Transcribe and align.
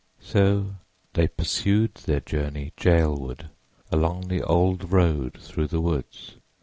So 0.19 0.77
they 1.13 1.27
pursued 1.27 1.93
their 1.93 2.21
journey 2.21 2.73
jailward 2.75 3.51
along 3.91 4.29
the 4.29 4.41
old 4.41 4.91
road 4.91 5.35
through 5.39 5.67
the 5.67 5.79
woods. 5.79 6.37